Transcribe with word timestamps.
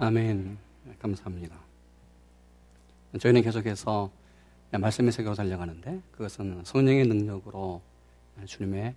아멘. 0.00 0.56
감사합니다. 1.00 1.58
저희는 3.18 3.42
계속해서 3.42 4.12
말씀의 4.70 5.10
세계로 5.10 5.34
달려가는데 5.34 6.00
그것은 6.12 6.62
성령의 6.64 7.08
능력으로 7.08 7.82
주님의 8.46 8.94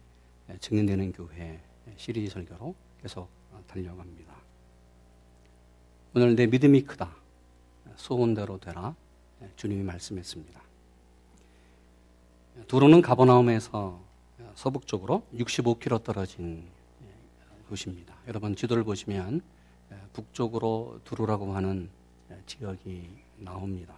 증인되는 0.59 1.11
교회 1.13 1.59
시리즈 1.95 2.31
설교로 2.31 2.75
계속 3.01 3.29
달려갑니다. 3.65 4.31
오늘 6.13 6.35
내 6.35 6.45
믿음이 6.45 6.83
크다. 6.83 7.15
소원대로 7.95 8.59
되라. 8.59 8.95
주님이 9.55 9.81
말씀했습니다. 9.81 10.61
도로는 12.67 13.01
가버나움에서 13.01 13.99
서북쪽으로 14.53 15.23
65km 15.33 16.03
떨어진 16.03 16.67
도시입니다. 17.69 18.13
여러분 18.27 18.55
지도를 18.55 18.83
보시면 18.83 19.41
북쪽으로 20.13 20.99
두루라고 21.03 21.53
하는 21.53 21.89
지역이 22.45 23.09
나옵니다. 23.37 23.95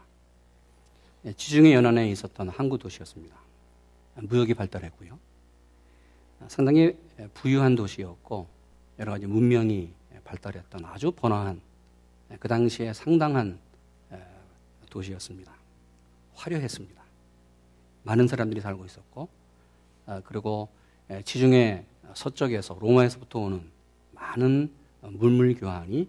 지중해 1.38 1.74
연안에 1.74 2.10
있었던 2.12 2.50
항구 2.50 2.78
도시였습니다. 2.78 3.36
무역이 4.16 4.54
발달했고요. 4.54 5.18
상당히 6.48 6.98
부유한 7.34 7.76
도시였고 7.76 8.48
여러 9.00 9.12
가지 9.14 9.26
문명이 9.26 9.92
발달했던 10.24 10.86
아주 10.86 11.12
번화한 11.12 11.62
그 12.40 12.48
당시에 12.48 12.94
상당한 12.94 13.60
도시였습니다. 14.90 15.54
화려했습니다. 16.36 17.02
많은 18.04 18.28
사람들이 18.28 18.62
살고 18.62 18.86
있었고 18.86 19.30
그리고 20.26 20.70
지중해 21.24 21.86
서쪽에서 22.14 22.78
로마에서부터 22.80 23.40
오는 23.40 23.72
많은 24.12 24.74
물물 25.12 25.56
교환이 25.56 26.08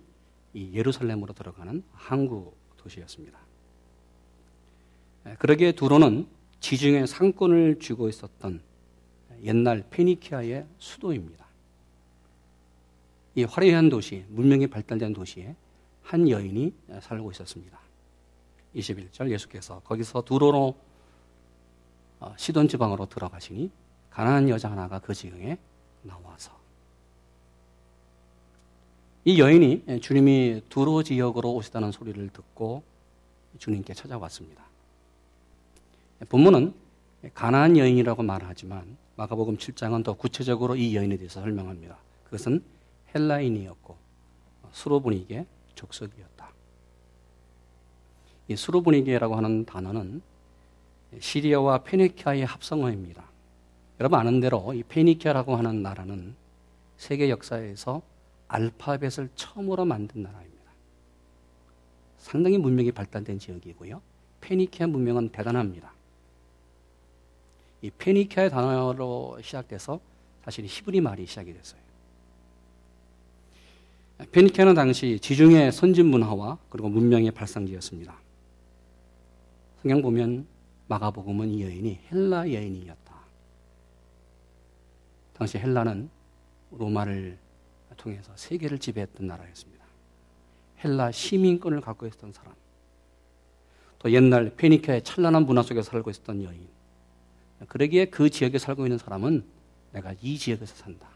이 0.52 0.70
예루살렘으로 0.72 1.32
들어가는 1.32 1.82
항구 1.92 2.54
도시였습니다. 2.76 3.38
그러기에 5.38 5.73
두로는 5.73 6.26
지중해 6.60 7.06
상권을 7.06 7.78
쥐고 7.80 8.09
있었던 8.09 8.60
옛날 9.42 9.84
페니키아의 9.90 10.66
수도입니다. 10.78 11.45
이 13.34 13.45
화려한 13.45 13.88
도시, 13.88 14.24
문명이 14.28 14.68
발달된 14.68 15.12
도시에 15.12 15.56
한 16.02 16.29
여인이 16.29 16.73
살고 17.01 17.32
있었습니다. 17.32 17.79
21절 18.76 19.30
예수께서 19.30 19.80
거기서 19.80 20.23
두로로 20.23 20.76
어, 22.20 22.34
시돈 22.36 22.68
지방으로 22.68 23.06
들어가시니 23.06 23.70
가난한 24.10 24.48
여자 24.48 24.70
하나가 24.70 24.98
그 24.98 25.12
지경에 25.12 25.58
나와서 26.02 26.63
이 29.26 29.40
여인이 29.40 30.00
주님이 30.02 30.62
두로 30.68 31.02
지역으로 31.02 31.54
오시다는 31.54 31.92
소리를 31.92 32.28
듣고 32.28 32.82
주님께 33.58 33.94
찾아왔습니다. 33.94 34.62
본문은 36.28 36.74
가난한 37.32 37.78
여인이라고 37.78 38.22
말하지만 38.22 38.98
마가복음 39.16 39.56
7장은 39.56 40.04
더 40.04 40.12
구체적으로 40.12 40.76
이 40.76 40.95
여인에 40.95 41.16
대해서 41.16 41.40
설명합니다. 41.40 41.96
그것은 42.24 42.62
헬라인이었고 43.14 43.96
수로분이게 44.72 45.46
족속이었다. 45.74 46.50
이 48.48 48.56
수로분이게라고 48.56 49.36
하는 49.36 49.64
단어는 49.64 50.20
시리아와 51.18 51.78
페니키아의 51.78 52.45
합성어입니다. 52.45 53.24
여러분 54.00 54.18
아는 54.18 54.40
대로 54.40 54.74
이 54.74 54.82
페니키아라고 54.82 55.56
하는 55.56 55.82
나라는 55.82 56.34
세계 56.98 57.30
역사에서 57.30 58.02
알파벳을 58.55 59.30
처음으로 59.35 59.85
만든 59.85 60.23
나라입니다. 60.23 60.55
상당히 62.19 62.57
문명이 62.57 62.93
발달된 62.93 63.38
지역이고요. 63.38 64.00
페니키아 64.41 64.87
문명은 64.87 65.31
대단합니다. 65.31 65.93
이 67.82 67.91
페니키아의 67.91 68.50
단어로 68.50 69.41
시작돼서 69.43 70.00
사실 70.44 70.64
히브리 70.66 71.00
말이 71.00 71.26
시작이 71.26 71.53
됐어요. 71.53 71.81
페니키아는 74.31 74.75
당시 74.75 75.19
지중해 75.19 75.72
선진 75.72 76.06
문화와 76.06 76.59
그리고 76.70 76.88
문명의 76.88 77.32
발상지였습니다. 77.32 78.16
성경 79.82 80.00
보면 80.00 80.47
마가복음은 80.87 81.48
이 81.50 81.62
여인이 81.64 81.98
헬라 82.10 82.53
여인이었다. 82.53 83.14
당시 85.34 85.59
헬라는 85.59 86.09
로마를 86.70 87.44
통해서 87.94 88.32
세계를 88.37 88.78
지배했던 88.78 89.27
나라였습니다. 89.27 89.84
헬라 90.82 91.12
시민권을 91.12 91.81
갖고 91.81 92.06
있었던 92.06 92.32
사람. 92.32 92.55
또 93.99 94.10
옛날 94.12 94.55
페니키아의 94.55 95.03
찬란한 95.03 95.47
문화 95.47 95.62
속에 95.62 95.82
살고 95.82 96.10
있었던 96.10 96.43
여인. 96.43 96.69
그러기에 97.69 98.06
그 98.06 98.28
지역에 98.28 98.59
살고 98.59 98.84
있는 98.84 98.99
사람은 98.99 99.44
내가 99.93 100.15
이 100.21 100.37
지역에서 100.37 100.75
산다. 100.75 101.09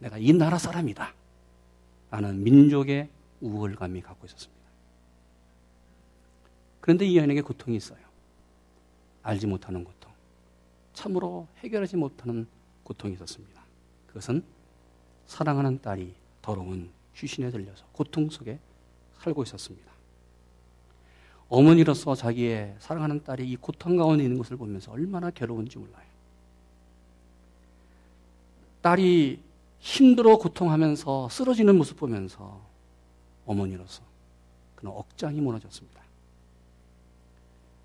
내가 0.00 0.18
이 0.18 0.32
나라 0.32 0.58
사람이다. 0.58 1.14
라는 2.10 2.42
민족의 2.42 3.08
우월감이 3.40 4.00
갖고 4.00 4.26
있었습니다. 4.26 4.58
그런데 6.80 7.06
이 7.06 7.16
여인에게 7.16 7.42
고통이 7.42 7.76
있어요. 7.76 7.98
알지 9.22 9.46
못하는 9.46 9.84
고통. 9.84 10.10
참으로 10.94 11.46
해결하지 11.58 11.96
못하는 11.96 12.46
고통이 12.82 13.14
있었습니다. 13.14 13.62
그것은 14.06 14.42
사랑하는 15.28 15.80
딸이 15.80 16.14
더러운 16.42 16.90
귀신에 17.14 17.50
들려서 17.50 17.84
고통 17.92 18.28
속에 18.30 18.58
살고 19.20 19.44
있었습니다. 19.44 19.88
어머니로서 21.48 22.14
자기의 22.14 22.76
사랑하는 22.78 23.22
딸이 23.22 23.48
이 23.48 23.56
고통 23.56 23.96
가운데 23.96 24.24
있는 24.24 24.36
것을 24.38 24.56
보면서 24.56 24.90
얼마나 24.90 25.30
괴로운지 25.30 25.78
몰라요. 25.78 26.08
딸이 28.82 29.42
힘들어 29.80 30.36
고통하면서 30.38 31.28
쓰러지는 31.28 31.76
모습 31.76 31.98
보면서 31.98 32.60
어머니로서 33.46 34.02
그는 34.76 34.92
억장이 34.92 35.40
무너졌습니다. 35.40 36.02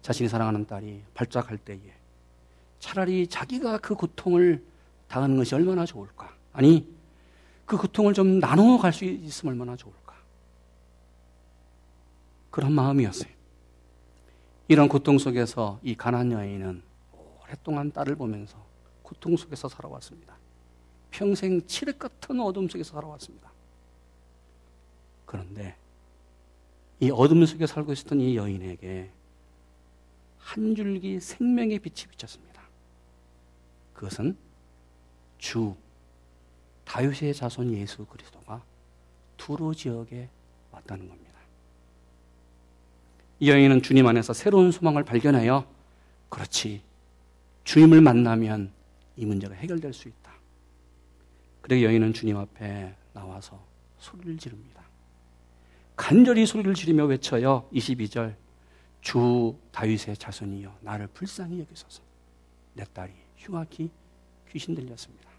자신이 0.01 0.29
사랑하는 0.29 0.65
딸이 0.65 1.03
발작할 1.13 1.57
때에 1.57 1.79
차라리 2.79 3.27
자기가 3.27 3.77
그 3.79 3.95
고통을 3.95 4.63
당하는 5.07 5.37
것이 5.37 5.55
얼마나 5.55 5.85
좋을까? 5.85 6.35
아니, 6.51 6.85
그 7.65 7.77
고통을 7.77 8.13
좀 8.13 8.39
나눠 8.39 8.77
갈수 8.77 9.05
있으면 9.05 9.53
얼마나 9.53 9.75
좋을까? 9.75 10.15
그런 12.51 12.71
마음이었어요. 12.73 13.31
이런 14.67 14.87
고통 14.87 15.17
속에서 15.17 15.79
이 15.83 15.95
가난 15.95 16.31
여인은 16.31 16.83
오랫동안 17.41 17.91
딸을 17.91 18.15
보면서 18.15 18.57
고통 19.01 19.35
속에서 19.37 19.67
살아왔습니다. 19.67 20.35
평생 21.11 21.65
칠흑 21.65 21.99
같은 21.99 22.39
어둠 22.39 22.67
속에서 22.67 22.93
살아왔습니다. 22.93 23.51
그런데 25.25 25.75
이 26.99 27.11
어둠 27.11 27.45
속에 27.45 27.67
살고 27.67 27.93
있었던 27.93 28.19
이 28.19 28.35
여인에게 28.35 29.11
한 30.39 30.75
줄기 30.75 31.19
생명의 31.19 31.79
빛이 31.79 32.07
비쳤습니다. 32.09 32.61
그것은 33.93 34.37
주 35.37 35.75
다윗의 36.93 37.33
자손 37.33 37.73
예수 37.73 38.05
그리스도가 38.05 38.63
두루 39.35 39.73
지역에 39.73 40.29
왔다는 40.71 41.09
겁니다. 41.09 41.39
이 43.39 43.49
여인은 43.49 43.81
주님 43.81 44.05
안에서 44.05 44.31
새로운 44.33 44.71
소망을 44.71 45.03
발견하여 45.03 45.67
그렇지 46.29 46.83
주님을 47.63 47.99
만나면 47.99 48.71
이 49.17 49.25
문제가 49.25 49.55
해결될 49.55 49.91
수 49.91 50.07
있다. 50.07 50.33
그리고 51.61 51.81
여인은 51.81 52.13
주님 52.13 52.37
앞에 52.37 52.95
나와서 53.13 53.65
소리를 53.97 54.37
지릅니다. 54.37 54.83
간절히 55.95 56.45
소리를 56.45 56.75
지르며 56.75 57.05
외쳐요. 57.05 57.67
22절 57.73 58.35
주 59.01 59.57
다윗의 59.71 60.17
자손이여 60.17 60.77
나를 60.81 61.07
불쌍히 61.07 61.59
여기소서 61.59 62.03
내 62.75 62.85
딸이 62.93 63.13
흉악히 63.37 63.89
귀신 64.51 64.75
들렸습니다. 64.75 65.32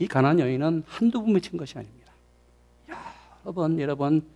이 0.00 0.08
가난 0.08 0.40
여인은 0.40 0.84
한두 0.86 1.22
번 1.22 1.34
맺힌 1.34 1.58
것이 1.58 1.78
아닙니다. 1.78 2.10
여러 3.44 3.52
번 3.52 3.78
여러 3.78 3.94
번 3.94 4.26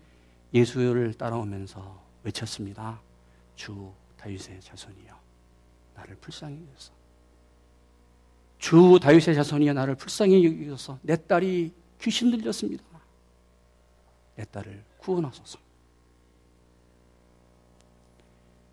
예수를 0.53 1.15
따라오면서 1.15 2.03
외쳤습니다. 2.23 3.01
주 3.57 3.91
다윗의 4.19 4.61
자손이여 4.61 5.19
나를 5.95 6.17
불쌍히 6.17 6.61
여기소서 6.61 6.93
주 8.59 8.99
다윗의 9.03 9.35
자손이여 9.35 9.73
나를 9.73 9.95
불쌍히 9.95 10.45
여기소서 10.45 10.99
내 11.01 11.17
딸이 11.17 11.73
귀신 12.01 12.31
들렸습니다. 12.31 12.85
내 14.37 14.45
딸을 14.45 14.85
구원하소서. 14.99 15.59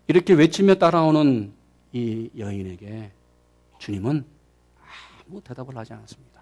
이렇게 0.08 0.34
외치며 0.34 0.74
따라오는 0.74 1.54
이 1.92 2.30
여인에게 2.36 3.12
주님은 3.78 4.26
아무 5.26 5.40
대답을 5.40 5.74
하지 5.76 5.94
않았습니다. 5.94 6.41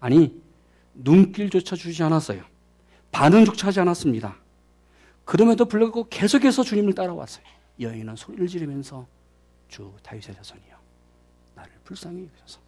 아니, 0.00 0.40
눈길조차 0.94 1.76
주지 1.76 2.02
않았어요. 2.02 2.42
반응조차 3.12 3.68
하지 3.68 3.80
않았습니다. 3.80 4.36
그럼에도 5.24 5.64
불구하고 5.64 6.08
계속해서 6.08 6.62
주님을 6.62 6.94
따라왔어요. 6.94 7.44
여인은 7.80 8.16
소리를 8.16 8.46
지르면서 8.46 9.06
주 9.68 9.92
다윗의 10.02 10.34
자손이여 10.36 10.76
나를 11.54 11.72
불쌍히 11.84 12.24
여기소서. 12.24 12.60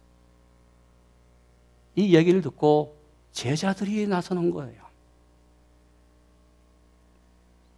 이 1.95 2.15
얘기를 2.15 2.41
듣고 2.41 2.97
제자들이 3.31 4.07
나서는 4.07 4.51
거예요. 4.51 4.89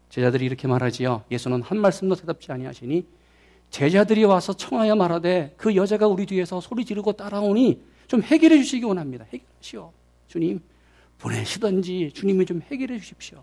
제자들이 0.09 0.45
이렇게 0.45 0.67
말하지요. 0.67 1.23
예수는 1.31 1.61
한 1.61 1.77
말씀도 1.79 2.15
대답지 2.15 2.51
아니하시니 2.51 3.05
제자들이 3.69 4.25
와서 4.25 4.53
청하여 4.53 4.95
말하되 4.95 5.53
그 5.55 5.75
여자가 5.75 6.07
우리 6.07 6.25
뒤에서 6.25 6.59
소리 6.59 6.83
지르고 6.83 7.13
따라오니 7.13 7.81
좀 8.11 8.21
해결해 8.21 8.57
주시기 8.57 8.83
원합니다. 8.83 9.23
해결하시오. 9.31 9.93
주님 10.27 10.61
보내시든지 11.17 12.11
주님이 12.13 12.45
좀 12.45 12.61
해결해 12.61 12.99
주십시오. 12.99 13.41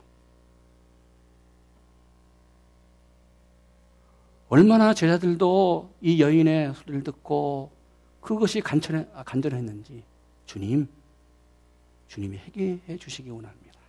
얼마나 4.50 4.92
제자들도 4.92 5.90
이 6.02 6.20
여인의 6.20 6.74
소리를 6.74 7.02
듣고 7.02 7.70
그것이 8.20 8.60
간절해, 8.60 9.06
아, 9.14 9.22
간절했는지 9.22 10.02
주님, 10.44 10.86
주님이 12.08 12.36
해결해 12.36 12.98
주시기 12.98 13.30
원합니다. 13.30 13.80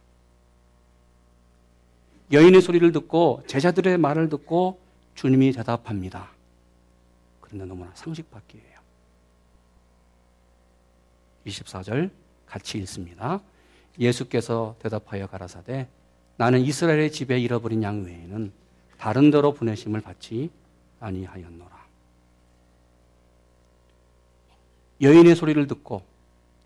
여인의 2.31 2.61
소리를 2.61 2.89
듣고 2.93 3.43
제자들의 3.47 3.97
말을 3.97 4.29
듣고 4.29 4.79
주님이 5.15 5.51
대답합니다. 5.51 6.31
그런데 7.41 7.65
너무나 7.65 7.91
상식밖이에요. 7.95 8.68
24절 11.45 12.11
같이 12.45 12.77
읽습니다. 12.79 13.41
예수께서 13.99 14.75
대답하여 14.79 15.27
가라사대 15.27 15.87
나는 16.37 16.61
이스라엘의 16.61 17.11
집에 17.11 17.39
잃어버린 17.39 17.83
양 17.83 18.03
외에는 18.03 18.51
다른 18.97 19.31
데로 19.31 19.53
보내심을 19.53 20.01
받지 20.01 20.49
아니하였노라. 20.99 21.79
여인의 25.01 25.35
소리를 25.35 25.65
듣고 25.67 26.03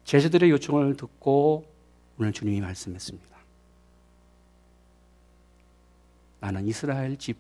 제자들의 0.06 0.50
요청을 0.52 0.98
듣고 0.98 1.66
오늘 2.18 2.34
주님이 2.34 2.62
말씀했습니다. 2.62 3.34
나는 6.40 6.68
이스라엘 6.68 7.18
집 7.18 7.38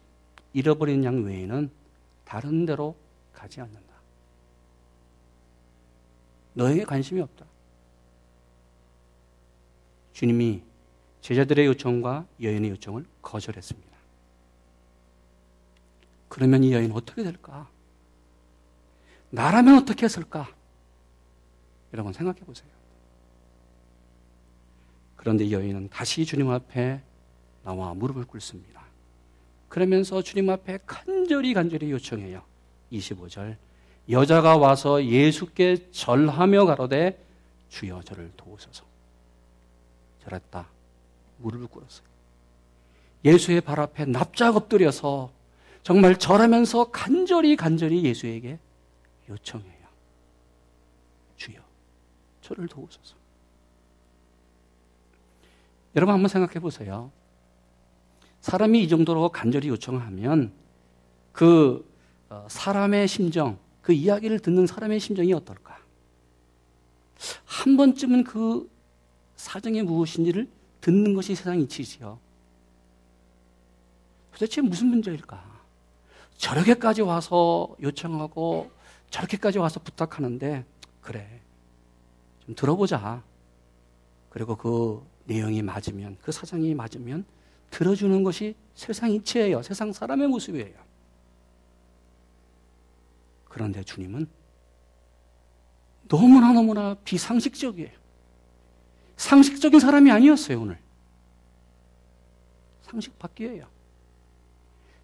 잃어버린 0.53 1.03
양 1.03 1.23
외에는 1.23 1.69
다른 2.25 2.65
데로 2.65 2.95
가지 3.33 3.59
않는다. 3.59 3.92
너에게 6.53 6.83
관심이 6.83 7.19
없다. 7.21 7.45
주님이 10.13 10.61
제자들의 11.21 11.65
요청과 11.65 12.27
여인의 12.41 12.71
요청을 12.71 13.05
거절했습니다. 13.21 13.93
그러면 16.29 16.63
이 16.63 16.73
여인 16.73 16.91
어떻게 16.91 17.23
될까? 17.23 17.69
나라면 19.29 19.77
어떻게 19.79 20.05
했을까? 20.05 20.47
여러분 21.93 22.13
생각해 22.13 22.39
보세요. 22.41 22.69
그런데 25.15 25.45
이 25.45 25.53
여인은 25.53 25.89
다시 25.89 26.25
주님 26.25 26.49
앞에 26.49 27.01
나와 27.63 27.93
무릎을 27.93 28.25
꿇습니다. 28.25 28.83
그러면서 29.69 30.21
주님 30.21 30.49
앞에 30.49 30.79
간절히 30.85 31.53
간절히 31.53 31.89
요청해요. 31.91 32.43
25절. 32.91 33.57
여자가 34.09 34.57
와서 34.57 35.03
예수께 35.05 35.91
절하며 35.91 36.65
가로되 36.65 37.23
주여 37.69 38.01
저를 38.03 38.31
도우소서. 38.35 38.83
절했다. 40.23 40.67
무릎을 41.37 41.67
꿇었어요. 41.67 42.05
예수의 43.25 43.61
발 43.61 43.79
앞에 43.79 44.05
납작 44.05 44.55
엎드려서 44.55 45.31
정말 45.81 46.17
절하면서 46.17 46.91
간절히 46.91 47.55
간절히 47.55 48.03
예수에게 48.03 48.59
요청해요. 49.29 49.73
주여, 51.37 51.59
저를 52.41 52.67
도우소서. 52.67 53.15
여러분 55.95 56.13
한번 56.13 56.27
생각해 56.27 56.59
보세요. 56.59 57.11
사람이 58.41 58.83
이 58.83 58.87
정도로 58.87 59.29
간절히 59.29 59.69
요청하면 59.69 60.51
그 61.31 61.89
어, 62.29 62.45
사람의 62.49 63.07
심정, 63.07 63.57
그 63.83 63.91
이야기를 63.93 64.39
듣는 64.39 64.65
사람의 64.65 64.99
심정이 64.99 65.33
어떨까? 65.33 65.77
한 67.45 67.77
번쯤은 67.77 68.23
그 68.23 68.71
사정이 69.35 69.83
무엇인지를 69.83 70.47
듣는 70.81 71.13
것이 71.13 71.35
세상 71.35 71.59
이치지요. 71.59 72.17
도대체 74.31 74.61
무슨 74.61 74.87
문제일까? 74.87 75.61
저렇게까지 76.37 77.01
와서 77.01 77.75
요청하고 77.81 78.71
저렇게까지 79.09 79.59
와서 79.59 79.79
부탁하는데 79.81 80.65
그래 81.01 81.41
좀 82.45 82.55
들어보자. 82.55 83.21
그리고 84.29 84.55
그 84.55 85.05
내용이 85.25 85.61
맞으면 85.61 86.17
그 86.21 86.31
사정이 86.31 86.73
맞으면 86.73 87.25
들어주는 87.69 88.23
것이 88.23 88.55
세상 88.75 89.11
이치예요. 89.11 89.61
세상 89.61 89.91
사람의 89.91 90.27
모습이에요. 90.29 90.92
그런데 93.53 93.83
주님은 93.83 94.27
너무나 96.07 96.51
너무나 96.51 96.95
비상식적이에요. 97.05 97.91
상식적인 99.15 99.79
사람이 99.79 100.09
아니었어요, 100.09 100.59
오늘. 100.59 100.79
상식 102.81 103.17
밖이에요. 103.19 103.67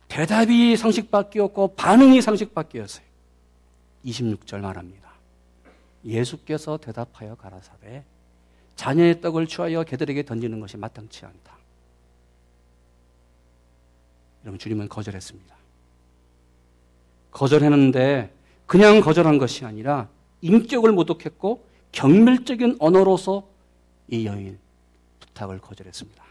대답이 0.08 0.76
상식밖이었고 0.78 1.76
반응이 1.76 2.24
상식밖이었어요. 2.24 3.06
26절 4.04 4.62
말합니다. 4.62 5.12
예수께서 6.04 6.78
대답하여 6.78 7.36
가라사대 7.36 8.04
자녀의 8.76 9.22
떡을 9.22 9.46
취하여 9.46 9.84
개들에게 9.84 10.24
던지는 10.26 10.60
것이 10.60 10.76
마땅치 10.76 11.24
않다. 11.24 11.56
여러분 14.44 14.58
주님은 14.58 14.90
거절했습니다. 14.90 15.56
거절했는데 17.30 18.39
그냥 18.70 19.02
거절한 19.02 19.40
것이 19.40 19.66
아니라 19.66 20.08
인격을 20.42 20.92
모독했고 20.92 21.66
경멸적인 21.92 22.78
언어로서 22.80 23.50
이 24.08 24.28
여인 24.28 24.60
부탁을 25.20 25.58
거절했습니다. 25.60 26.24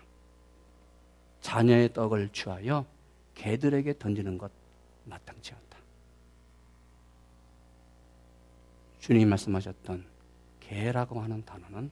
자녀의 1.40 1.92
떡을 1.92 2.28
취하여 2.32 2.86
개들에게 3.34 3.98
던지는 3.98 4.38
것 4.38 4.52
마땅치 5.06 5.52
않다. 5.52 5.78
주님이 9.00 9.24
말씀하셨던 9.24 10.04
개라고 10.60 11.20
하는 11.20 11.44
단어는 11.44 11.90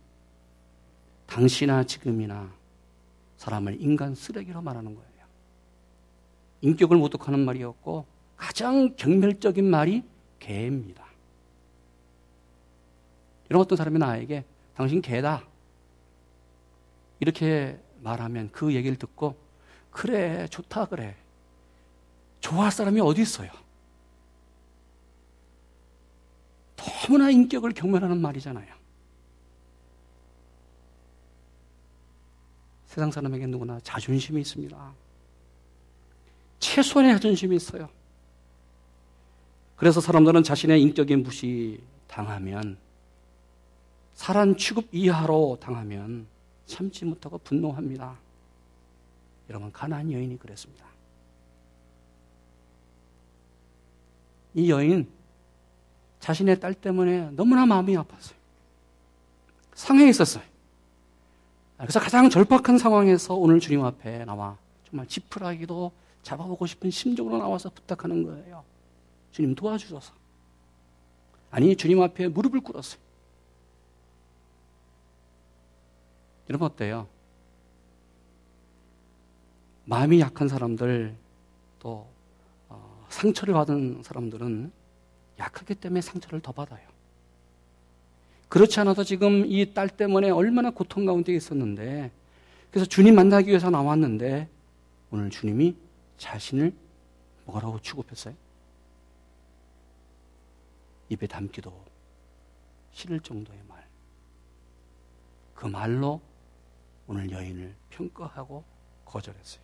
당시나 1.26 1.82
지금이나 1.82 2.52
사람을 3.38 3.82
인간 3.82 4.14
쓰레기로 4.14 4.62
말하는 4.62 4.94
거예요. 4.94 5.10
인격을 6.60 6.98
모독하는 6.98 7.40
말이었고 7.40 8.06
가장 8.36 8.94
경멸적인 8.94 9.68
말이 9.68 10.04
개입니다. 10.46 11.04
이런 13.48 13.60
어떤 13.60 13.76
사람이 13.76 13.98
나에게 13.98 14.44
당신 14.74 15.02
개다. 15.02 15.44
이렇게 17.18 17.80
말하면 18.00 18.50
그 18.52 18.74
얘기를 18.74 18.96
듣고 18.96 19.36
그래 19.90 20.46
좋다 20.48 20.86
그래 20.86 21.16
좋아할 22.40 22.70
사람이 22.70 23.00
어디 23.00 23.22
있어요? 23.22 23.50
너무나 26.76 27.30
인격을 27.30 27.72
경멸하는 27.72 28.20
말이잖아요. 28.20 28.74
세상 32.86 33.10
사람에게 33.10 33.46
누구나 33.46 33.80
자존심이 33.82 34.40
있습니다. 34.42 34.94
최소한의 36.60 37.14
자존심이 37.14 37.56
있어요. 37.56 37.88
그래서 39.76 40.00
사람들은 40.00 40.42
자신의 40.42 40.80
인격에 40.82 41.16
무시 41.16 41.80
당하면 42.06 42.78
사람 44.14 44.56
취급 44.56 44.88
이하로 44.92 45.58
당하면 45.60 46.26
참지 46.64 47.04
못하고 47.04 47.38
분노합니다. 47.38 48.16
여러분 49.50 49.70
가난 49.70 50.10
여인이 50.10 50.38
그랬습니다. 50.38 50.86
이 54.54 54.70
여인 54.70 55.06
자신의 56.20 56.58
딸 56.58 56.72
때문에 56.72 57.30
너무나 57.32 57.66
마음이 57.66 57.94
아팠어요. 57.94 58.34
상해 59.74 60.08
있었어요. 60.08 60.42
그래서 61.76 62.00
가장 62.00 62.30
절박한 62.30 62.78
상황에서 62.78 63.34
오늘 63.34 63.60
주님 63.60 63.84
앞에 63.84 64.24
나와 64.24 64.56
정말 64.88 65.06
지푸라기도 65.06 65.92
잡아보고 66.22 66.66
싶은 66.66 66.90
심정으로 66.90 67.36
나와서 67.36 67.68
부탁하는 67.68 68.24
거예요. 68.24 68.64
주님 69.36 69.54
도와주셔서. 69.54 70.14
아니, 71.50 71.76
주님 71.76 72.00
앞에 72.00 72.28
무릎을 72.28 72.60
꿇었어요. 72.62 72.98
여러분 76.48 76.66
어때요? 76.66 77.06
마음이 79.84 80.20
약한 80.20 80.48
사람들 80.48 81.14
또 81.80 82.08
어, 82.70 83.06
상처를 83.10 83.52
받은 83.52 84.02
사람들은 84.02 84.72
약하기 85.38 85.74
때문에 85.74 86.00
상처를 86.00 86.40
더 86.40 86.52
받아요. 86.52 86.88
그렇지 88.48 88.80
않아도 88.80 89.04
지금 89.04 89.44
이 89.44 89.66
딸 89.74 89.88
때문에 89.90 90.30
얼마나 90.30 90.70
고통 90.70 91.04
가운데 91.04 91.34
있었는데 91.34 92.10
그래서 92.70 92.86
주님 92.88 93.14
만나기 93.16 93.50
위해서 93.50 93.68
나왔는데 93.68 94.48
오늘 95.10 95.28
주님이 95.28 95.76
자신을 96.16 96.72
뭐라고 97.44 97.80
취급했어요? 97.80 98.34
입에 101.08 101.26
담기도 101.26 101.72
싫을 102.92 103.20
정도의 103.20 103.58
말. 103.68 103.84
그 105.54 105.66
말로 105.66 106.20
오늘 107.06 107.30
여인을 107.30 107.74
평가하고 107.90 108.64
거절했어요. 109.04 109.62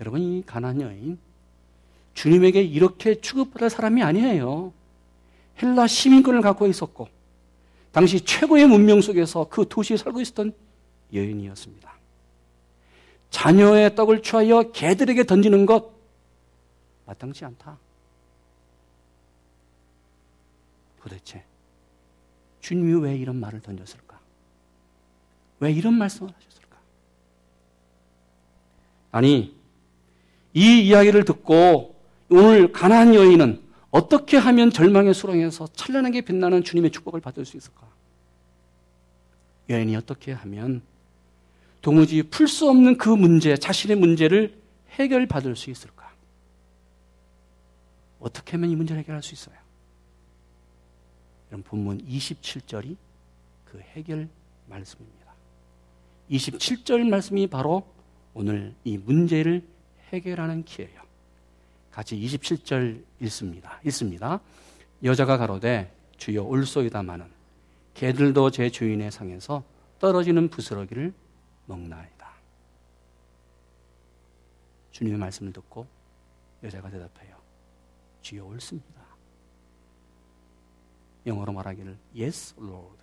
여러분, 0.00 0.20
이 0.20 0.42
가난 0.44 0.80
여인, 0.80 1.18
주님에게 2.14 2.62
이렇게 2.62 3.20
취급받을 3.20 3.70
사람이 3.70 4.02
아니에요. 4.02 4.72
헬라 5.60 5.86
시민권을 5.86 6.40
갖고 6.40 6.66
있었고, 6.66 7.08
당시 7.90 8.20
최고의 8.20 8.66
문명 8.66 9.00
속에서 9.00 9.48
그 9.48 9.66
도시에 9.68 9.96
살고 9.96 10.20
있었던 10.20 10.52
여인이었습니다. 11.12 11.92
자녀의 13.30 13.94
떡을 13.96 14.22
취하여 14.22 14.70
개들에게 14.72 15.24
던지는 15.24 15.66
것, 15.66 15.92
마땅치 17.06 17.44
않다. 17.44 17.78
도대체, 21.02 21.44
주님이 22.60 23.00
왜 23.02 23.16
이런 23.16 23.36
말을 23.36 23.60
던졌을까? 23.60 24.18
왜 25.60 25.72
이런 25.72 25.94
말씀을 25.94 26.32
하셨을까? 26.32 26.76
아니, 29.12 29.56
이 30.54 30.80
이야기를 30.86 31.24
듣고 31.24 31.96
오늘 32.30 32.72
가난한 32.72 33.14
여인은 33.14 33.62
어떻게 33.90 34.36
하면 34.36 34.70
절망의 34.70 35.14
수렁에서 35.14 35.68
찬란하게 35.68 36.22
빛나는 36.22 36.62
주님의 36.62 36.90
축복을 36.90 37.20
받을 37.20 37.44
수 37.44 37.56
있을까? 37.56 37.88
여인이 39.68 39.94
어떻게 39.96 40.32
하면 40.32 40.82
도무지 41.80 42.22
풀 42.24 42.48
수 42.48 42.68
없는 42.68 42.98
그 42.98 43.08
문제, 43.08 43.56
자신의 43.56 43.96
문제를 43.96 44.60
해결받을 44.90 45.56
수 45.56 45.70
있을까? 45.70 46.12
어떻게 48.20 48.52
하면 48.52 48.70
이 48.70 48.76
문제를 48.76 49.00
해결할 49.00 49.22
수 49.22 49.32
있어요? 49.32 49.56
이런 51.48 51.62
본문 51.62 52.04
27절이 52.06 52.96
그 53.64 53.80
해결 53.80 54.28
말씀입니다. 54.66 55.18
27절 56.30 57.08
말씀이 57.08 57.46
바로 57.46 57.86
오늘 58.34 58.74
이 58.84 58.98
문제를 58.98 59.66
해결하는 60.12 60.64
기회예요. 60.64 61.02
같이 61.90 62.16
27절 62.16 63.02
읽습니다. 63.22 63.80
읽습니다. 63.86 64.40
여자가 65.02 65.36
가로되 65.36 65.92
주여 66.16 66.42
올소이다마는 66.44 67.26
개들도 67.94 68.50
제 68.50 68.70
주인의 68.70 69.10
상에서 69.10 69.64
떨어지는 69.98 70.48
부스러기를 70.48 71.12
먹나이다. 71.66 72.28
주님의 74.92 75.18
말씀을 75.18 75.52
듣고 75.52 75.86
여자가 76.62 76.90
대답해요. 76.90 77.36
주여 78.22 78.44
옳습니다. 78.44 79.08
영어로 81.26 81.52
말하기를 81.52 81.96
Yes, 82.16 82.54
Lord. 82.58 82.98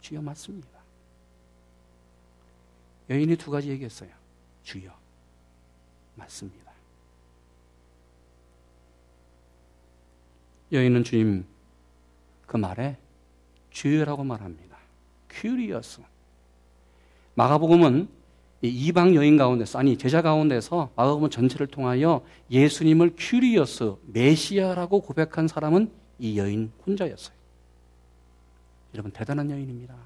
주여 0.00 0.22
맞습니다. 0.22 0.68
여인이 3.08 3.36
두 3.36 3.50
가지 3.50 3.70
얘기했어요. 3.70 4.10
주여 4.62 4.92
맞습니다. 6.14 6.70
여인은 10.72 11.04
주님 11.04 11.44
그 12.46 12.56
말에 12.56 12.96
주여라고 13.70 14.24
말합니다. 14.24 14.76
Κύριος. 15.28 16.02
마가복음은 17.34 18.08
이방 18.62 19.14
여인 19.14 19.36
가운데서 19.36 19.78
아니 19.78 19.96
제자 19.96 20.22
가운데서 20.22 20.90
마가복음 20.94 21.30
전체를 21.30 21.66
통하여 21.66 22.24
예수님을 22.50 23.14
Κύριος 23.16 23.94
메시아라고 24.06 25.00
고백한 25.00 25.48
사람은 25.48 25.90
이 26.20 26.38
여인 26.38 26.70
혼자였어요. 26.86 27.34
여러분 28.94 29.10
대단한 29.10 29.50
여인입니다. 29.50 29.96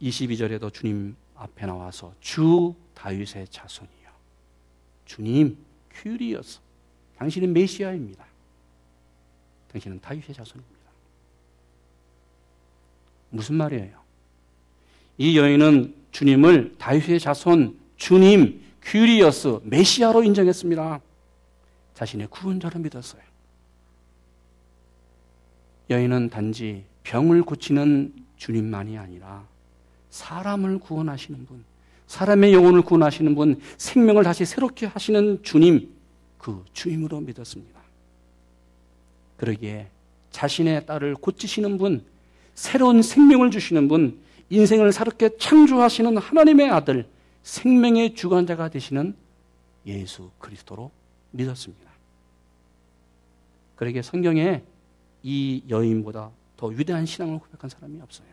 22절에도 0.00 0.72
주님 0.72 1.16
앞에 1.34 1.66
나와서 1.66 2.14
주 2.20 2.74
다윗의 2.94 3.48
자손이요. 3.50 4.08
주님 5.04 5.58
Κύριος. 5.90 6.60
당신은 7.16 7.52
메시아입니다. 7.52 8.24
당신은 9.72 10.00
다윗의 10.00 10.34
자손입니다. 10.34 10.78
무슨 13.30 13.56
말이에요? 13.56 13.98
이 15.18 15.36
여인은 15.36 15.94
주님을 16.12 16.76
다윗의 16.78 17.18
자손, 17.18 17.78
주님, 17.96 18.62
Κύριος, 18.82 19.60
메시아로 19.64 20.22
인정했습니다. 20.22 21.00
자신의 21.98 22.28
구원자로 22.28 22.78
믿었어요. 22.78 23.20
여인은 25.90 26.30
단지 26.30 26.84
병을 27.02 27.42
고치는 27.42 28.14
주님만이 28.36 28.96
아니라 28.96 29.44
사람을 30.10 30.78
구원하시는 30.78 31.44
분, 31.44 31.64
사람의 32.06 32.54
영혼을 32.54 32.82
구원하시는 32.82 33.34
분, 33.34 33.60
생명을 33.78 34.22
다시 34.22 34.44
새롭게 34.44 34.86
하시는 34.86 35.42
주님, 35.42 35.92
그 36.38 36.64
주임으로 36.72 37.18
믿었습니다. 37.18 37.80
그러기에 39.36 39.88
자신의 40.30 40.86
딸을 40.86 41.16
고치시는 41.16 41.78
분, 41.78 42.04
새로운 42.54 43.02
생명을 43.02 43.50
주시는 43.50 43.88
분, 43.88 44.20
인생을 44.50 44.92
새롭게 44.92 45.36
창조하시는 45.36 46.16
하나님의 46.16 46.70
아들, 46.70 47.08
생명의 47.42 48.14
주관자가 48.14 48.68
되시는 48.68 49.16
예수 49.84 50.30
그리스도로 50.38 50.92
믿었습니다. 51.32 51.87
그러기에 53.78 54.02
성경에 54.02 54.64
이 55.22 55.62
여인보다 55.68 56.32
더 56.56 56.66
위대한 56.66 57.06
신앙을 57.06 57.38
고백한 57.38 57.70
사람이 57.70 58.00
없어요. 58.00 58.26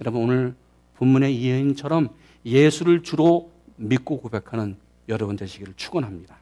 여러분 0.00 0.22
오늘 0.24 0.56
본문의 0.96 1.36
이 1.36 1.48
여인처럼 1.48 2.08
예수를 2.44 3.04
주로 3.04 3.52
믿고 3.76 4.20
고백하는 4.20 4.78
여러분 5.08 5.36
되시기를 5.36 5.74
축원합니다. 5.74 6.38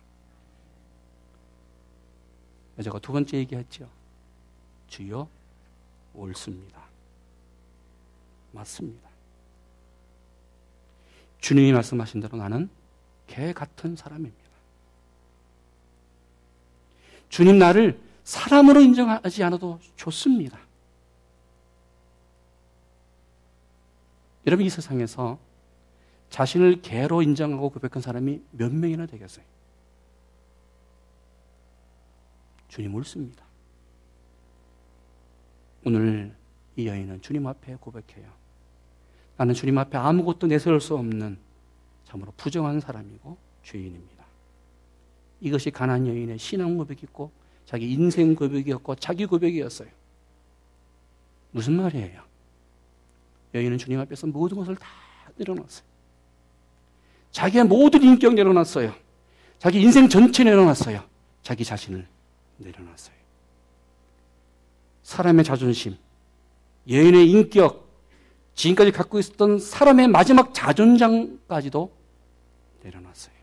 제가 2.82 2.98
두 3.00 3.12
번째 3.12 3.36
얘기했죠. 3.36 3.86
주여 4.88 5.28
옳습니다. 6.14 6.82
맞습니다. 8.52 9.10
주님이 11.38 11.74
말씀하신 11.74 12.20
대로 12.20 12.38
나는 12.38 12.70
개 13.26 13.52
같은 13.52 13.94
사람입니다. 13.94 14.43
주님 17.34 17.58
나를 17.58 18.00
사람으로 18.22 18.80
인정하지 18.80 19.42
않아도 19.42 19.80
좋습니다. 19.96 20.56
여러분 24.46 24.64
이 24.64 24.70
세상에서 24.70 25.40
자신을 26.30 26.80
개로 26.80 27.22
인정하고 27.22 27.70
고백한 27.70 28.02
사람이 28.02 28.40
몇 28.52 28.72
명이나 28.72 29.06
되겠어요? 29.06 29.44
주님 32.68 32.94
옳습니다. 32.94 33.44
오늘 35.84 36.36
이 36.76 36.86
여인은 36.86 37.20
주님 37.20 37.48
앞에 37.48 37.74
고백해요. 37.80 38.30
나는 39.36 39.54
주님 39.54 39.76
앞에 39.76 39.98
아무것도 39.98 40.46
내세울 40.46 40.80
수 40.80 40.94
없는 40.94 41.36
참으로 42.04 42.32
부정한 42.36 42.78
사람이고 42.78 43.36
죄인입니다. 43.64 44.13
이것이 45.44 45.70
가난 45.70 46.06
여인의 46.06 46.38
신앙 46.38 46.78
고백이고 46.78 47.30
자기 47.66 47.92
인생 47.92 48.34
고백이었고 48.34 48.94
자기 48.94 49.26
고백이었어요. 49.26 49.88
무슨 51.50 51.74
말이에요? 51.74 52.22
여인은 53.52 53.76
주님 53.76 54.00
앞에서 54.00 54.26
모든 54.26 54.56
것을 54.56 54.74
다 54.74 54.88
내려놨어요. 55.36 55.84
자기의 57.30 57.64
모든 57.64 58.02
인격 58.02 58.32
내려놨어요. 58.32 58.94
자기 59.58 59.82
인생 59.82 60.08
전체 60.08 60.44
내려놨어요. 60.44 61.04
자기 61.42 61.62
자신을 61.62 62.06
내려놨어요. 62.56 63.14
사람의 65.02 65.44
자존심, 65.44 65.98
여인의 66.88 67.30
인격, 67.30 67.86
지금까지 68.54 68.92
갖고 68.92 69.18
있었던 69.18 69.58
사람의 69.58 70.08
마지막 70.08 70.54
자존장까지도 70.54 71.92
내려놨어요. 72.82 73.33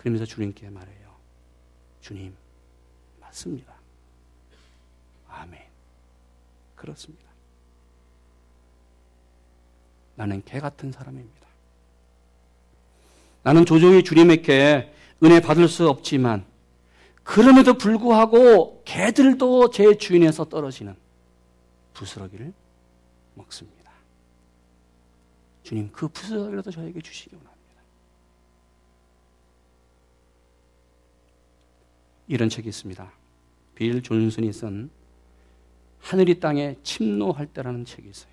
그러면서 0.00 0.24
주님께 0.24 0.70
말해요. 0.70 1.14
주님, 2.00 2.34
맞습니다. 3.20 3.74
아멘. 5.28 5.60
그렇습니다. 6.74 7.26
나는 10.14 10.42
개 10.42 10.58
같은 10.58 10.90
사람입니다. 10.90 11.46
나는 13.42 13.66
조종이 13.66 14.02
주님에게 14.02 14.90
은혜 15.22 15.40
받을 15.40 15.68
수 15.68 15.86
없지만 15.90 16.46
그럼에도 17.22 17.74
불구하고 17.74 18.82
개들도 18.86 19.68
제 19.68 19.98
주인에서 19.98 20.46
떨어지는 20.46 20.96
부스러기를 21.92 22.54
먹습니다. 23.34 23.92
주님 25.62 25.92
그 25.92 26.08
부스러기라도 26.08 26.70
저에게 26.70 27.02
주시기 27.02 27.36
원합니다. 27.36 27.60
이런 32.30 32.48
책이 32.48 32.68
있습니다. 32.68 33.12
빌 33.74 34.00
존슨이 34.02 34.52
쓴 34.52 34.88
하늘이 35.98 36.38
땅에 36.38 36.76
침노할 36.84 37.46
때라는 37.46 37.84
책이 37.84 38.08
있어요. 38.08 38.30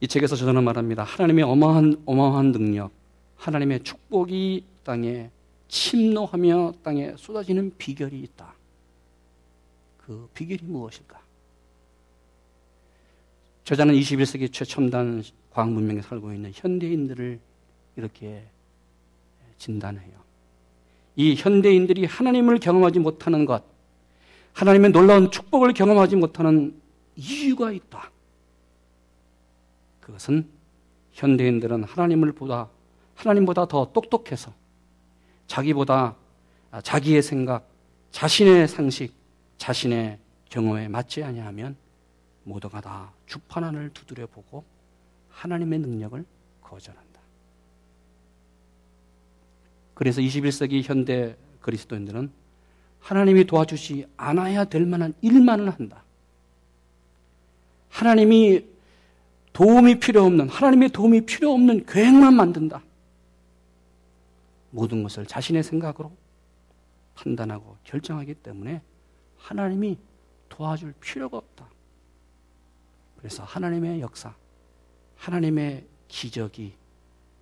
이 0.00 0.08
책에서 0.08 0.34
저자는 0.34 0.64
말합니다. 0.64 1.02
하나님의 1.04 1.44
어마한, 1.44 2.02
어마한 2.06 2.52
능력, 2.52 2.90
하나님의 3.36 3.82
축복이 3.82 4.64
땅에 4.82 5.30
침노하며 5.68 6.72
땅에 6.82 7.14
쏟아지는 7.18 7.70
비결이 7.76 8.18
있다. 8.20 8.54
그 9.98 10.26
비결이 10.32 10.64
무엇일까? 10.64 11.20
저자는 13.64 13.94
21세기 13.94 14.50
최첨단 14.50 15.22
과학 15.50 15.70
문명에 15.70 16.00
살고 16.00 16.32
있는 16.32 16.50
현대인들을 16.54 17.38
이렇게 17.96 18.48
진단해요. 19.58 20.29
이 21.20 21.34
현대인들이 21.36 22.06
하나님을 22.06 22.58
경험하지 22.60 22.98
못하는 22.98 23.44
것, 23.44 23.62
하나님의 24.54 24.90
놀라운 24.90 25.30
축복을 25.30 25.74
경험하지 25.74 26.16
못하는 26.16 26.80
이유가 27.14 27.72
있다. 27.72 28.10
그것은 30.00 30.48
현대인들은 31.12 31.84
하나님을 31.84 32.32
보다 32.32 32.70
하나님보다 33.16 33.66
더 33.68 33.92
똑똑해서 33.92 34.54
자기보다 35.46 36.16
아, 36.70 36.80
자기의 36.80 37.22
생각, 37.22 37.68
자신의 38.12 38.66
상식, 38.66 39.12
자신의 39.58 40.18
경험에 40.48 40.88
맞지 40.88 41.22
아니하면 41.22 41.76
모두가 42.44 42.80
다 42.80 43.12
주판안을 43.26 43.90
두드려 43.92 44.26
보고 44.26 44.64
하나님의 45.28 45.80
능력을 45.80 46.24
거절한다. 46.62 47.09
그래서 50.00 50.22
21세기 50.22 50.82
현대 50.82 51.36
그리스도인들은 51.60 52.32
하나님이 53.00 53.44
도와주지 53.44 54.06
않아야 54.16 54.64
될 54.64 54.86
만한 54.86 55.12
일만은 55.20 55.68
한다. 55.68 56.04
하나님이 57.90 58.64
도움이 59.52 60.00
필요 60.00 60.24
없는, 60.24 60.48
하나님의 60.48 60.88
도움이 60.88 61.26
필요 61.26 61.52
없는 61.52 61.84
계획만 61.84 62.32
만든다. 62.32 62.82
모든 64.70 65.02
것을 65.02 65.26
자신의 65.26 65.62
생각으로 65.64 66.16
판단하고 67.14 67.76
결정하기 67.84 68.36
때문에 68.36 68.80
하나님이 69.36 69.98
도와줄 70.48 70.94
필요가 70.98 71.36
없다. 71.36 71.68
그래서 73.18 73.44
하나님의 73.44 74.00
역사, 74.00 74.34
하나님의 75.16 75.86
기적이 76.08 76.72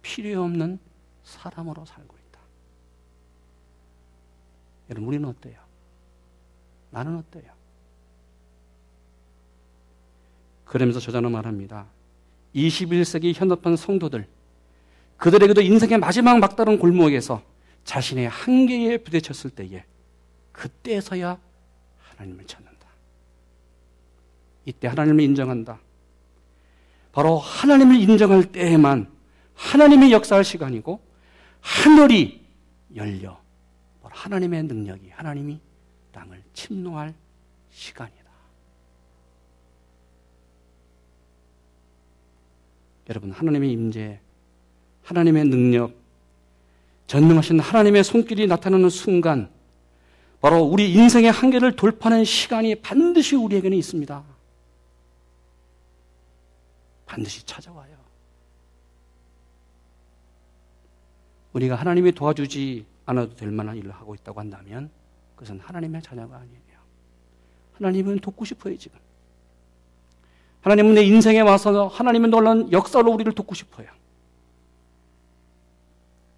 필요 0.03 0.43
없는 0.43 0.81
사람으로 1.23 1.85
살고. 1.85 2.18
여러분, 4.91 5.09
우리는 5.09 5.29
어때요? 5.29 5.59
나는 6.91 7.17
어때요? 7.17 7.53
그러면서 10.65 11.01
저자는 11.01 11.33
말합니다. 11.33 11.87
21세기 12.55 13.35
현대판 13.35 13.77
성도들, 13.77 14.27
그들에게도 15.17 15.61
인생의 15.61 15.99
마지막 15.99 16.39
막다른 16.39 16.79
골목에서 16.79 17.43
자신의 17.85 18.29
한계에 18.29 18.99
부딪혔을 18.99 19.51
때에 19.51 19.85
그때서야 20.53 21.39
하나님을 21.99 22.47
찾는다. 22.47 22.87
이때 24.65 24.89
하나님을 24.89 25.21
인정한다. 25.25 25.81
바로 27.13 27.39
하나님을 27.39 27.97
인정할 27.97 28.53
때에만 28.53 29.11
하나님의 29.55 30.13
역사할 30.13 30.45
시간이고 30.45 31.01
하늘이 31.61 32.47
열려 32.95 33.41
하나님의 34.19 34.65
능력이 34.65 35.11
하나님이 35.11 35.61
땅을 36.13 36.43
침노할 36.53 37.15
시간이다. 37.71 38.19
여러분 43.09 43.31
하나님의 43.31 43.73
임재 43.73 44.21
하나님의 45.05 45.45
능력, 45.45 45.95
전능하신 47.07 47.61
하나님의 47.61 48.05
손길이 48.05 48.47
나타나는 48.47 48.91
순간, 48.91 49.51
바로 50.43 50.61
우리 50.63 50.93
인생의 50.93 51.31
한계를 51.31 51.77
돌파하는 51.77 52.25
시간이 52.25 52.75
반드시 52.77 53.35
우리에게는 53.35 53.79
있습니다. 53.79 54.23
반드시 57.07 57.47
찾아와요. 57.47 57.97
우리가 61.55 61.75
하나님이 61.75 62.13
도와주지 62.13 62.85
않아도 63.09 63.35
될 63.37 63.51
만한 63.51 63.77
일을 63.77 63.91
하고 63.91 64.15
있다고 64.15 64.39
한다면 64.39 64.91
그것은 65.35 65.61
하나님의 65.61 66.03
자녀가 66.03 66.37
아니에요. 66.37 66.79
하나님은 67.75 68.19
돕고 68.19 68.45
싶어요, 68.45 68.77
지금. 68.77 68.99
하나님은 70.61 70.95
내 70.95 71.03
인생에 71.05 71.41
와서 71.41 71.87
하나님의 71.87 72.31
놀라운 72.31 72.71
역사로 72.71 73.11
우리를 73.11 73.33
돕고 73.33 73.55
싶어요. 73.55 73.89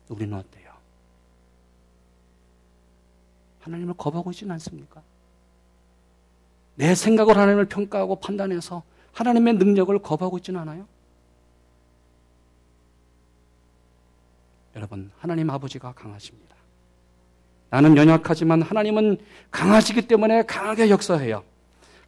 우리는 0.09 0.37
어때요? 0.37 0.71
하나님을 3.61 3.95
거부하고 3.95 4.31
있지는 4.31 4.53
않습니까? 4.53 5.03
내 6.77 6.95
생각을 6.95 7.37
하나님을 7.37 7.67
평가하고 7.67 8.21
판단해서 8.21 8.85
하나님의 9.13 9.55
능력을 9.55 9.99
거부하고 9.99 10.39
있지는 10.39 10.61
않아요? 10.61 10.87
여러분, 14.77 15.11
하나님 15.19 15.51
아버지가 15.51 15.93
강하십니다. 15.93 16.60
나는 17.71 17.97
연약하지만 17.97 18.63
하나님은 18.63 19.19
강하시기 19.51 20.03
때문에 20.03 20.43
강하게 20.43 20.91
역사해요. 20.91 21.45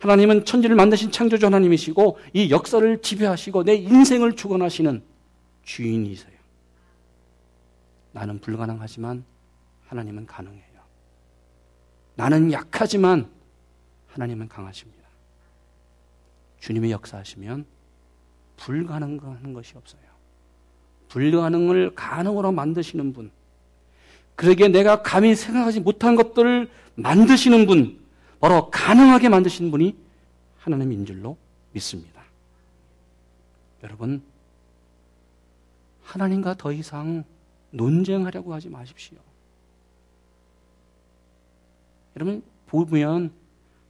하나님은 0.00 0.44
천지를 0.44 0.74
만드신 0.74 1.12
창조주 1.12 1.46
하나님이시고 1.46 2.18
이 2.32 2.50
역사를 2.50 3.00
지배하시고 3.00 3.62
내 3.64 3.76
인생을 3.76 4.34
주관하시는 4.34 5.02
주인이세요. 5.62 6.32
나는 8.10 8.40
불가능하지만 8.40 9.24
하나님은 9.86 10.26
가능해요. 10.26 10.62
나는 12.16 12.52
약하지만 12.52 13.30
하나님은 14.08 14.48
강하십니다. 14.48 15.02
주님의 16.58 16.90
역사하시면 16.90 17.64
불가능한 18.56 19.52
것이 19.52 19.74
없어요. 19.76 20.02
불가능을 21.08 21.94
가능으로 21.94 22.52
만드시는 22.52 23.12
분. 23.12 23.30
그러기에 24.34 24.68
내가 24.68 25.02
감히 25.02 25.34
생각하지 25.34 25.80
못한 25.80 26.16
것들을 26.16 26.70
만드시는 26.94 27.66
분, 27.66 28.00
바로 28.40 28.70
가능하게 28.70 29.28
만드시는 29.28 29.70
분이 29.70 29.96
하나님인 30.58 31.06
줄로 31.06 31.36
믿습니다. 31.72 32.22
여러분, 33.82 34.22
하나님과 36.02 36.54
더 36.54 36.72
이상 36.72 37.24
논쟁하려고 37.70 38.52
하지 38.52 38.68
마십시오. 38.68 39.18
여러분, 42.16 42.42
보면 42.66 43.32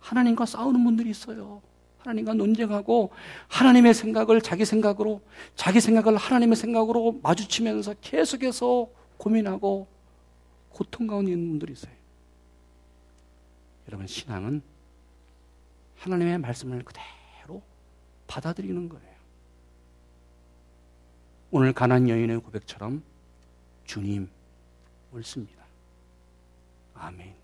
하나님과 0.01 0.47
싸우는 0.47 0.85
분들이 0.85 1.11
있어요. 1.11 1.63
하나님과 1.99 2.35
논쟁하고 2.35 3.11
하나님의 3.49 3.95
생각을 3.95 4.41
자기 4.41 4.65
생각으로, 4.65 5.21
자기 5.55 5.81
생각을 5.81 6.17
하나님의 6.17 6.57
생각으로 6.57 7.21
마주치면서 7.23 7.95
계속해서 8.01 8.89
고민하고 9.17 9.87
고통 10.73 11.07
가운데 11.07 11.33
있는 11.33 11.49
분들이 11.49 11.73
있어요. 11.73 11.93
여러분, 13.89 14.07
신앙은 14.07 14.63
하나님의 15.97 16.39
말씀을 16.39 16.83
그대로 16.85 17.63
받아들이는 18.27 18.89
거예요. 18.89 19.13
오늘 21.51 21.73
가난 21.73 22.09
여인의 22.09 22.41
고백처럼 22.41 23.03
주님 23.85 24.29
옳습니다. 25.13 25.63
아멘. 26.95 27.35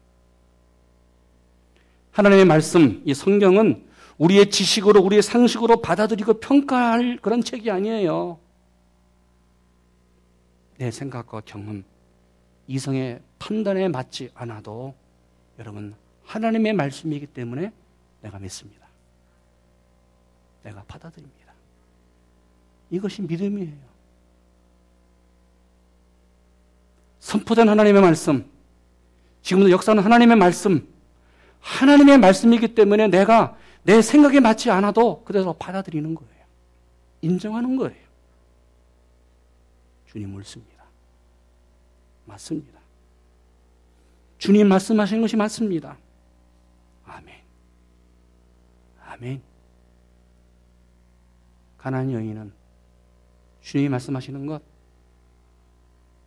하나님의 2.12 2.46
말씀, 2.46 3.02
이 3.04 3.14
성경은 3.14 3.86
우리의 4.16 4.50
지식으로, 4.50 5.00
우리의 5.02 5.22
상식으로 5.22 5.82
받아들이고 5.82 6.40
평가할 6.40 7.18
그런 7.22 7.42
책이 7.42 7.70
아니에요. 7.70 8.40
내 10.78 10.90
생각과 10.90 11.42
경험, 11.42 11.84
이성의 12.68 13.20
판단에 13.38 13.88
맞지 13.88 14.30
않아도 14.34 14.94
여러분, 15.58 15.94
하나님의 16.24 16.74
말씀이기 16.74 17.26
때문에 17.26 17.72
내가 18.20 18.38
믿습니다. 18.38 18.86
내가 20.62 20.84
받아들입니다. 20.86 21.52
이것이 22.90 23.22
믿음이에요. 23.22 23.88
선포된 27.20 27.68
하나님의 27.68 28.02
말씀, 28.02 28.48
지금도 29.42 29.70
역사는 29.70 30.02
하나님의 30.02 30.36
말씀, 30.36 30.86
하나님의 31.60 32.18
말씀이기 32.18 32.74
때문에 32.74 33.08
내가 33.08 33.56
내 33.82 34.02
생각에 34.02 34.40
맞지 34.40 34.70
않아도 34.70 35.24
그대로 35.24 35.54
받아들이는 35.54 36.14
거예요. 36.14 36.44
인정하는 37.22 37.76
거예요. 37.76 38.08
주님 40.06 40.34
옳습니다. 40.34 40.77
맞습니다. 42.28 42.78
주님 44.38 44.68
말씀하신 44.68 45.20
것이 45.20 45.36
맞습니다. 45.36 45.98
아멘. 47.04 47.42
아멘. 49.04 49.42
가난 51.76 52.12
여인은 52.12 52.52
주님이 53.62 53.88
말씀하시는 53.88 54.46
것 54.46 54.62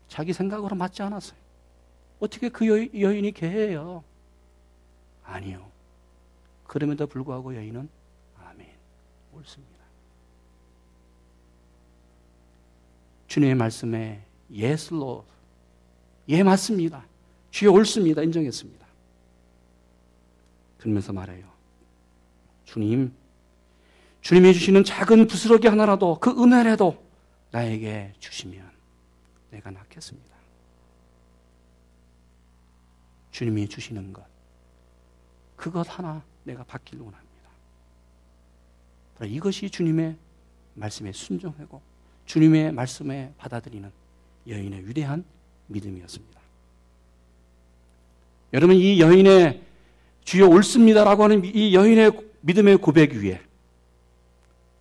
자기 0.08 0.34
생각으로 0.34 0.76
맞지 0.76 1.02
않았어요. 1.04 1.40
어떻게 2.20 2.50
그 2.50 2.68
여인 2.68 3.26
이 3.26 3.32
개해요? 3.32 4.04
아니요. 5.24 5.72
그럼에도 6.68 7.08
불구하고 7.08 7.56
여인은 7.56 7.90
아멘. 8.38 8.68
옳습니다. 9.34 9.72
주님의 13.28 13.56
말씀에 13.56 14.26
예슬로 14.52 15.26
예 16.32 16.44
맞습니다. 16.44 17.06
주여 17.52 17.72
옳습니다. 17.74 18.24
인정했습니다. 18.24 18.88
그러면서 20.78 21.12
말해요. 21.13 21.46
주님, 22.63 23.13
주님이 24.22 24.54
주시는 24.54 24.86
작은 24.86 25.28
부스러기 25.28 25.67
하나라도 25.67 26.17
그 26.20 26.32
은혜라도 26.32 27.04
나에게 27.52 28.13
주시면 28.20 28.70
내가 29.52 29.72
낫겠습니다. 29.72 30.32
주님이 33.32 33.67
주시는 33.67 34.13
것, 34.13 34.24
그것 35.58 35.86
하나 35.89 36.24
내가 36.46 36.63
받기를 36.63 37.04
원합니다. 37.04 37.32
이것이 39.26 39.70
주님의 39.70 40.15
말씀에 40.76 41.12
순종하고 41.12 41.82
주님의 42.26 42.72
말씀에 42.72 43.34
받아들이는 43.38 43.91
여인의 44.48 44.88
위대한 44.88 45.26
믿음이었습니다. 45.71 46.39
여러분, 48.53 48.75
이 48.75 48.99
여인의 48.99 49.62
주여 50.23 50.47
옳습니다라고 50.47 51.23
하는 51.23 51.43
이 51.45 51.73
여인의 51.73 52.12
믿음의 52.41 52.77
고백 52.77 53.13
위에 53.13 53.41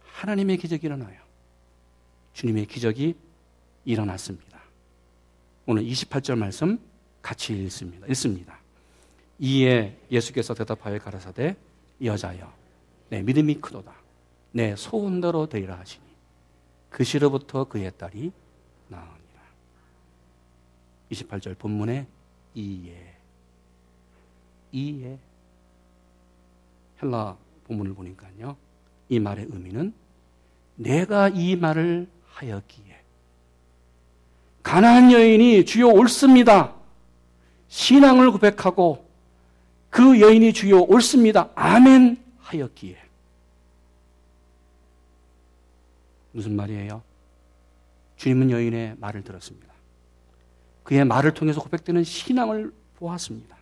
하나님의 0.05 0.59
기적이 0.59 0.87
일어나요. 0.87 1.19
주님의 2.35 2.67
기적이 2.67 3.15
일어났습니다. 3.85 4.61
오늘 5.67 5.85
28절 5.85 6.37
말씀 6.37 6.79
같이 7.23 7.53
읽습니다. 7.65 8.07
읽습니다. 8.09 8.59
이에 9.39 9.97
예수께서 10.11 10.55
대답하여 10.55 10.99
가라사대 10.99 11.57
여자여 12.03 12.53
내 13.09 13.23
믿음이 13.23 13.57
크도다 13.57 13.93
내 14.53 14.77
소원대로 14.77 15.49
되리라 15.49 15.79
하시니 15.79 16.05
그 16.91 17.05
시로부터 17.05 17.65
그의 17.65 17.93
딸이 17.97 18.33
나으니라. 18.89 19.20
28절 21.11 21.59
본문에 21.59 22.07
이에 22.55 23.15
이에 24.73 25.19
헬라 27.03 27.37
본문을 27.65 27.95
보니까요. 27.95 28.57
이 29.09 29.19
말의 29.19 29.47
의미는 29.51 29.93
내가 30.77 31.29
이 31.29 31.57
말을 31.57 32.09
하였기에 32.27 33.01
가나안 34.63 35.13
여인이 35.13 35.65
주여 35.65 35.89
옳습니다. 35.89 36.75
신앙을 37.69 38.31
고백하고 38.31 39.09
그 39.89 40.21
여인이 40.21 40.53
주여 40.53 40.81
옳습니다. 40.81 41.51
아멘 41.55 42.23
하였기에 42.39 42.99
무슨 46.33 46.55
말이에요? 46.55 47.03
주님은 48.17 48.51
여인의 48.51 48.97
말을 48.99 49.25
들었습니다. 49.25 49.70
그의 50.91 51.05
말을 51.05 51.35
통해서 51.35 51.63
고백되는 51.63 52.03
신앙을 52.03 52.73
보았습니다. 52.97 53.57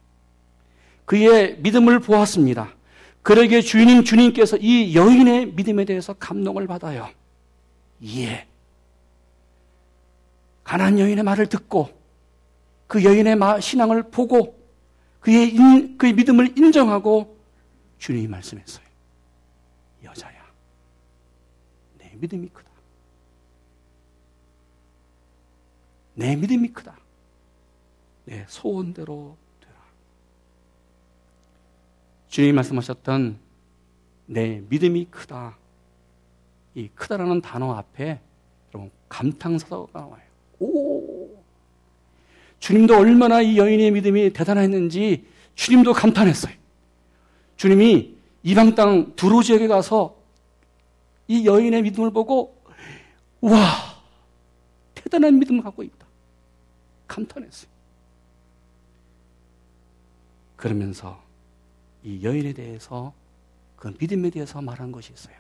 그의 1.05 1.59
믿음을 1.59 2.01
보았습니다. 2.01 2.75
그러기에 3.21 3.61
주인 3.61 4.03
주님께서 4.03 4.57
이 4.57 4.97
여인의 4.97 5.53
믿음에 5.53 5.85
대해서 5.85 6.15
감동을 6.15 6.67
받아요. 6.67 7.11
예. 8.03 8.49
가난 10.65 10.99
여인의 10.99 11.23
말을 11.23 11.51
듣고 11.51 11.91
그 12.87 13.05
여인의 13.05 13.37
신앙을 13.61 14.05
보고 14.05 14.59
그의, 15.21 15.55
인, 15.55 15.99
그의 15.99 16.15
믿음을 16.15 16.57
인정하고 16.57 17.37
주님이 17.99 18.27
말씀했어요. 18.27 18.87
여자야, 20.03 20.47
내 21.99 22.11
믿음이 22.15 22.49
크다. 22.49 22.71
내 26.15 26.35
믿음이 26.35 26.69
크다. 26.69 26.97
내 28.29 28.45
소원대로 28.47 29.39
되라. 29.59 29.75
주님이 32.29 32.53
말씀하셨던 32.53 33.39
내 34.27 34.63
믿음이 34.69 35.07
크다. 35.07 35.57
이 36.75 36.89
크다라는 36.89 37.41
단어 37.41 37.73
앞에 37.73 38.21
여러분 38.75 38.91
감탄사가 39.09 39.87
나와요. 39.95 40.23
오! 40.61 41.39
주님도 42.61 42.99
얼마나 42.99 43.41
이 43.41 43.57
여인의 43.57 43.93
믿음이 43.93 44.35
대단했는지 44.35 45.27
주님도 45.55 45.95
감탄했어요. 45.95 46.55
주님이 47.57 48.15
이방 48.43 48.75
땅 48.75 49.17
두로 49.17 49.43
지역에 49.43 49.69
가서 49.69 50.17
이 51.29 51.47
여인의 51.47 51.81
믿음을 51.81 52.11
보고 52.11 52.61
와 53.41 53.59
대단한 54.95 55.39
믿음을 55.39 55.63
갖고 55.63 55.83
있다. 55.83 56.07
감탄했어요. 57.07 57.78
그러면서 60.59 61.23
이 62.03 62.23
여인에 62.23 62.53
대해서 62.53 63.15
그 63.77 63.95
믿음에 63.99 64.29
대해서 64.29 64.61
말한 64.61 64.93
것이 64.93 65.15
있어요. 65.15 65.35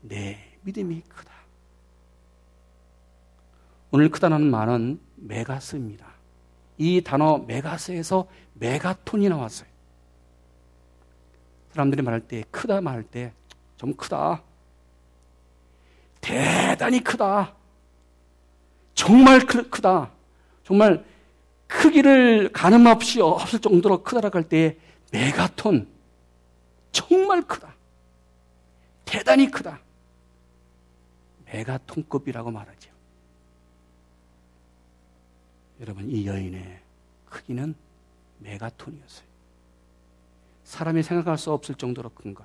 내 0.00 0.38
믿음이 0.62 1.02
크다. 1.02 1.34
오늘 3.90 4.08
크다는 4.08 4.50
말은 4.50 4.98
메가스입니다. 5.16 6.06
이 6.78 7.02
단어 7.02 7.36
메가스에서 7.36 8.26
메가톤이 8.54 9.28
나왔어요. 9.28 9.68
사람들이 11.72 12.00
말할 12.00 12.26
때 12.26 12.42
크다 12.50 12.80
말할 12.80 13.02
때 13.02 13.34
좀 13.80 13.94
크다. 13.94 14.42
대단히 16.20 17.02
크다. 17.02 17.54
정말 18.92 19.40
크다. 19.46 20.10
정말 20.64 21.02
크기를 21.70 22.50
가늠 22.52 22.86
없이 22.86 23.20
없을 23.20 23.60
정도로 23.60 24.02
크다라고 24.02 24.38
할때 24.38 24.76
메가톤. 25.12 25.88
정말 26.92 27.42
크다. 27.42 27.74
대단히 29.04 29.50
크다. 29.50 29.80
메가톤급이라고 31.46 32.50
말하죠. 32.50 32.90
여러분, 35.80 36.10
이 36.10 36.26
여인의 36.26 36.80
크기는 37.28 37.74
메가톤이었어요. 38.38 39.26
사람이 40.64 41.02
생각할 41.02 41.38
수 41.38 41.52
없을 41.52 41.74
정도로 41.74 42.10
큰 42.10 42.34
것. 42.34 42.44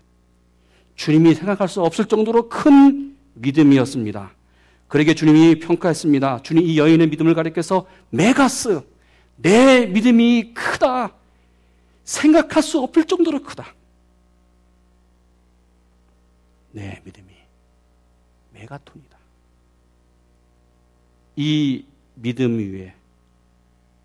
주님이 0.96 1.36
생각할 1.36 1.68
수 1.68 1.82
없을 1.82 2.06
정도로 2.06 2.48
큰 2.50 3.18
믿음이었습니다. 3.34 4.32
그러게 4.88 5.14
주님이 5.14 5.60
평가했습니다. 5.60 6.44
주님 6.44 6.64
이 6.64 6.78
여인의 6.78 7.10
믿음을 7.10 7.34
가리켜서 7.34 7.88
메가스, 8.12 8.82
내 9.38 9.86
믿음이 9.88 10.54
크다. 10.54 11.14
생각할 12.04 12.62
수 12.62 12.80
없을 12.80 13.06
정도로 13.06 13.42
크다. 13.44 13.74
내 16.72 17.02
믿음이 17.04 17.28
메가톤이다. 18.54 19.18
이 21.38 21.86
믿음 22.16 22.60
위에 22.60 22.94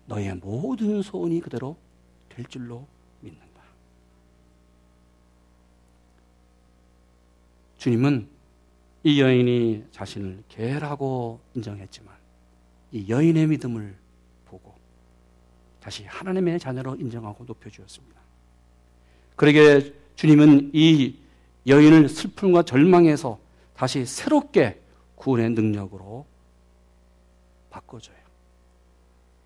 너의 0.05 0.35
모든 0.35 1.01
소원이 1.01 1.39
그대로 1.41 1.77
될 2.29 2.45
줄로 2.45 2.85
믿는다. 3.21 3.61
주님은 7.77 8.27
이 9.03 9.21
여인이 9.21 9.85
자신을 9.91 10.43
개라고 10.49 11.39
인정했지만 11.55 12.13
이 12.91 13.09
여인의 13.09 13.47
믿음을 13.47 14.00
다시 15.81 16.05
하나님의 16.05 16.59
자녀로 16.59 16.95
인정하고 16.95 17.43
높여주었습니다. 17.43 18.21
그러게 19.35 19.93
주님은 20.15 20.71
이 20.73 21.17
여인을 21.67 22.07
슬픔과 22.07 22.63
절망에서 22.63 23.39
다시 23.75 24.05
새롭게 24.05 24.79
구원의 25.15 25.51
능력으로 25.51 26.25
바꿔줘요. 27.71 28.17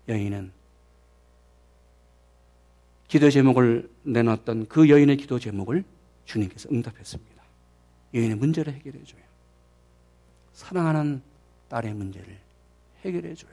여인은 0.08 0.52
기도 3.08 3.30
제목을 3.30 3.90
내놨던 4.02 4.66
그 4.68 4.88
여인의 4.88 5.16
기도 5.16 5.38
제목을 5.38 5.84
주님께서 6.26 6.68
응답했습니다. 6.70 7.42
여인의 8.14 8.36
문제를 8.36 8.74
해결해 8.74 9.02
줘요. 9.04 9.22
사랑하는 10.52 11.22
딸의 11.68 11.94
문제를 11.94 12.38
해결해 13.04 13.34
줘요. 13.34 13.52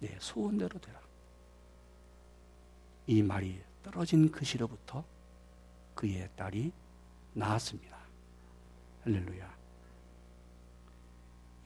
내 0.00 0.16
소원대로 0.18 0.78
되라. 0.80 1.03
이 3.06 3.22
말이 3.22 3.60
떨어진 3.82 4.30
그 4.30 4.44
시로부터 4.44 5.04
그의 5.94 6.28
딸이 6.36 6.72
나았습니다. 7.34 7.96
할렐루야. 9.04 9.54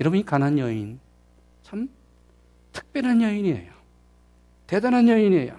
여러분이 0.01 0.24
가난 0.24 0.59
여인 0.59 1.01
참 1.62 1.88
특별한 2.72 3.22
여인이에요. 3.22 3.72
대단한 4.66 5.09
여인이에요. 5.09 5.59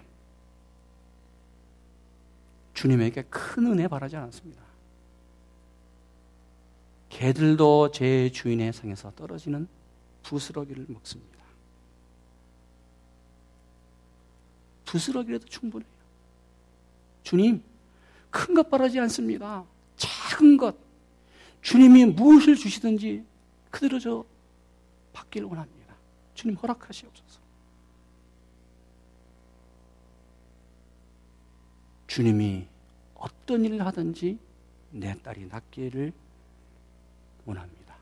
주님에게 2.73 3.23
큰 3.23 3.65
은혜 3.67 3.87
바라지 3.87 4.15
않았습니다. 4.15 4.61
개들도 7.09 7.91
제 7.91 8.31
주인의 8.31 8.71
상에서 8.71 9.11
떨어지는 9.11 9.67
부스러기를 10.23 10.85
먹습니다. 10.87 11.38
부스러기라도 14.89 15.45
충분해요. 15.45 15.89
주님, 17.23 17.63
큰 18.31 18.55
것 18.55 18.69
바라지 18.69 18.99
않습니다. 18.99 19.63
작은 19.97 20.57
것. 20.57 20.75
주님이 21.61 22.05
무엇을 22.05 22.55
주시든지 22.55 23.23
그대로 23.69 23.99
저 23.99 24.25
받기를 25.13 25.47
원합니다. 25.47 25.95
주님 26.33 26.55
허락하시옵소서. 26.55 27.39
주님이 32.07 32.65
어떤 33.13 33.65
일을 33.65 33.85
하든지 33.85 34.39
내 34.91 35.13
딸이 35.21 35.45
낫기를 35.45 36.11
원합니다. 37.45 37.95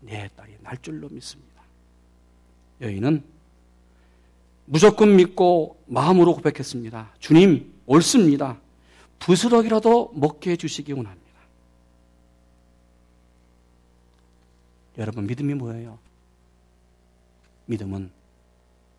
내 0.00 0.28
딸이 0.36 0.58
날 0.60 0.76
줄로 0.82 1.08
믿습니다. 1.08 1.62
여인은 2.82 3.37
무조건 4.70 5.16
믿고 5.16 5.82
마음으로 5.86 6.34
고백했습니다. 6.34 7.14
주님, 7.18 7.72
옳습니다. 7.86 8.60
부스럭이라도 9.18 10.12
먹게 10.14 10.50
해주시기 10.52 10.92
원합니다. 10.92 11.26
여러분, 14.98 15.26
믿음이 15.26 15.54
뭐예요? 15.54 15.98
믿음은 17.64 18.10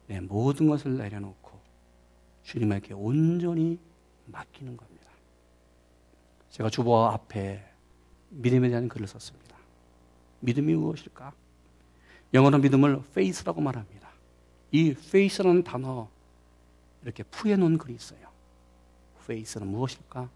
내 0.08 0.20
모든 0.20 0.68
것을 0.68 0.98
내려놓고 0.98 1.52
주님에게 2.44 2.96
온전히 2.96 3.78
맡기는 4.26 4.76
겁니다. 4.76 5.06
제가 6.50 6.72
주보 6.72 6.98
앞에 6.98 7.64
믿음에 8.30 8.70
대한 8.70 8.88
글을 8.88 9.08
썼습니다. 9.08 9.56
믿음이 10.40 10.74
무엇일까? 10.74 11.32
영어로 12.34 12.58
믿음을 12.58 13.04
faith라고 13.12 13.62
말합니다. 13.62 13.99
이 14.72 14.90
faith라는 14.90 15.64
단어 15.64 16.10
이렇게 17.04 17.24
푸해 17.24 17.56
놓은 17.56 17.78
글이 17.78 17.96
있어요. 17.96 18.30
faith는 19.24 19.68
무엇일까? 19.68 20.30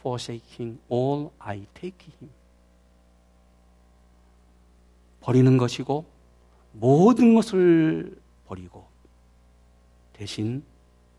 forsaking 0.00 0.80
all 0.90 1.30
I 1.38 1.66
take 1.74 2.08
him. 2.14 2.30
버리는 5.20 5.58
것이고 5.58 6.06
모든 6.72 7.34
것을 7.34 8.18
버리고 8.46 8.86
대신 10.12 10.62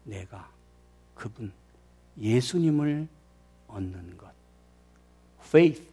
내가 0.04 0.52
그분 1.14 1.52
예수님을 2.18 3.08
얻는 3.68 4.18
것. 4.18 4.32
faith 5.42 5.88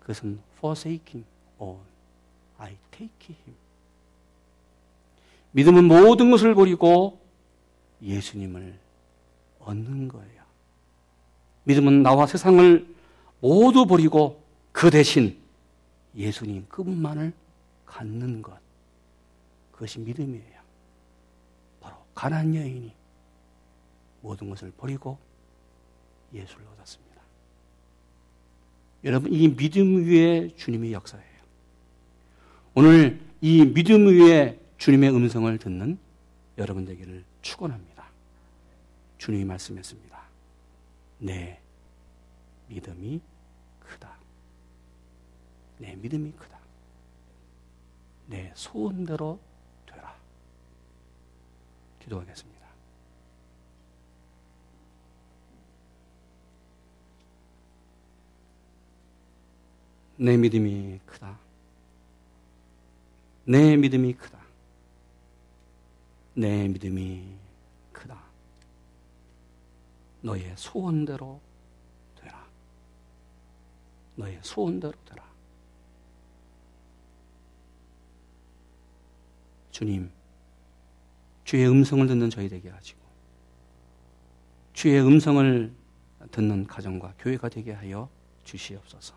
그것은 0.00 0.40
forsaking 0.58 1.26
all 1.60 1.78
I 2.58 2.76
take 2.90 3.36
him. 3.36 3.56
믿음은 5.52 5.84
모든 5.84 6.30
것을 6.30 6.54
버리고 6.54 7.20
예수님을 8.02 8.78
얻는 9.60 10.08
거예요. 10.08 10.42
믿음은 11.64 12.02
나와 12.02 12.26
세상을 12.26 12.86
모두 13.40 13.86
버리고 13.86 14.42
그 14.72 14.90
대신 14.90 15.38
예수님 16.16 16.66
그분만을 16.68 17.32
갖는 17.86 18.42
것. 18.42 18.58
그것이 19.72 19.98
믿음이에요. 20.00 20.60
바로 21.80 21.96
가난 22.14 22.54
여인이 22.54 22.92
모든 24.20 24.50
것을 24.50 24.72
버리고 24.76 25.18
예수를 26.32 26.64
얻었습니다. 26.74 27.10
여러분, 29.04 29.32
이 29.32 29.48
믿음 29.54 30.04
위에 30.04 30.50
주님의 30.56 30.92
역사예요. 30.92 31.24
오늘 32.74 33.20
이 33.40 33.64
믿음 33.64 34.06
위에 34.06 34.58
주님의 34.80 35.14
음성을 35.14 35.58
듣는 35.58 35.98
여러분 36.56 36.86
되기를 36.86 37.22
축원합니다. 37.42 38.08
주님이 39.18 39.44
말씀했습니다. 39.44 40.22
내 41.18 41.60
믿음이 42.68 43.20
크다. 43.78 44.16
내 45.76 45.94
믿음이 45.96 46.32
크다. 46.32 46.58
내 48.28 48.50
소원대로 48.54 49.38
되라. 49.84 50.16
기도하겠습니다. 51.98 52.66
내 60.16 60.38
믿음이 60.38 61.00
크다. 61.04 61.38
내 63.44 63.76
믿음이 63.76 64.14
크다. 64.14 64.39
내 66.40 66.66
믿음이 66.68 67.22
크다. 67.92 68.18
너의 70.22 70.54
소원대로 70.56 71.38
되라. 72.16 72.46
너의 74.16 74.38
소원대로 74.40 74.94
되라. 75.04 75.22
주님, 79.70 80.10
주의 81.44 81.68
음성을 81.68 82.06
듣는 82.06 82.30
저희 82.30 82.48
되게 82.48 82.70
하시고, 82.70 82.98
주의 84.72 84.98
음성을 84.98 85.74
듣는 86.30 86.66
가정과 86.66 87.16
교회가 87.18 87.50
되게 87.50 87.72
하여 87.72 88.08
주시옵소서. 88.44 89.14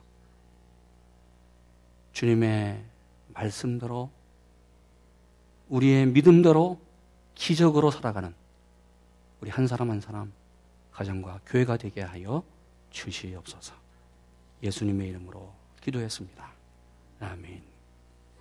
주님의 2.12 2.83
말씀대로 3.29 4.12
우리의 5.69 6.07
믿음대로 6.07 6.83
기적으로 7.36 7.91
살아가는 7.91 8.34
우리 9.41 9.50
한 9.50 9.67
사람 9.67 9.89
한 9.91 10.00
사람 10.00 10.32
가정과 10.91 11.41
교회가 11.46 11.78
되게 11.78 12.02
하여 12.02 12.43
주시옵소서. 12.91 13.74
예수님의 14.62 15.10
이름으로 15.10 15.54
기도했습니다. 15.82 16.52
아멘. 17.19 17.72